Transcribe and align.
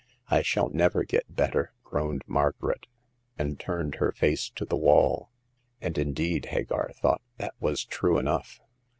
"I 0.31 0.41
shall 0.41 0.69
never 0.69 1.03
get 1.03 1.35
better," 1.35 1.73
groaned 1.83 2.23
Margaret, 2.25 2.87
and 3.37 3.59
turned 3.59 3.97
her 3.97 4.11
face 4.11 4.49
to 4.55 4.65
the 4.65 4.75
wall. 4.75 5.29
And 5.79 5.95
indeed, 5.95 6.45
Hagar 6.47 6.89
thought, 6.95 7.21
that 7.37 7.53
was 7.59 7.85
true 7.85 8.17
enough. 8.17 8.59